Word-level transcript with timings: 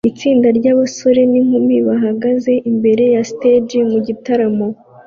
Itsinda 0.11 0.47
ryabasore 0.57 1.21
n'inkumi 1.31 1.75
bahagaze 1.87 2.53
imbere 2.71 3.03
ya 3.13 3.21
stage 3.31 3.77
mugitaramo 3.89 4.67